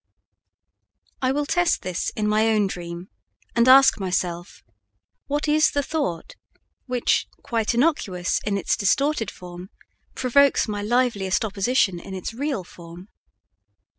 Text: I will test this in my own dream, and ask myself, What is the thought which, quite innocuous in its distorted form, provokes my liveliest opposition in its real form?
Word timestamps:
I 1.21 1.31
will 1.31 1.45
test 1.45 1.83
this 1.83 2.09
in 2.15 2.27
my 2.27 2.47
own 2.47 2.65
dream, 2.65 3.09
and 3.55 3.67
ask 3.67 3.99
myself, 3.99 4.63
What 5.27 5.47
is 5.47 5.69
the 5.69 5.83
thought 5.83 6.33
which, 6.87 7.27
quite 7.43 7.75
innocuous 7.75 8.39
in 8.43 8.57
its 8.57 8.75
distorted 8.75 9.29
form, 9.29 9.69
provokes 10.15 10.67
my 10.67 10.81
liveliest 10.81 11.45
opposition 11.45 11.99
in 11.99 12.15
its 12.15 12.33
real 12.33 12.63
form? 12.63 13.09